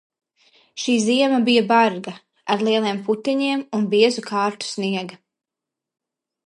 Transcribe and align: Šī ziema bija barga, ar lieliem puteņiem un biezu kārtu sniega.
Šī 0.83 0.95
ziema 1.07 1.41
bija 1.49 1.65
barga, 1.71 2.13
ar 2.55 2.65
lieliem 2.69 3.03
puteņiem 3.11 3.63
un 3.81 3.87
biezu 3.93 4.27
kārtu 4.33 4.71
sniega. 4.73 5.25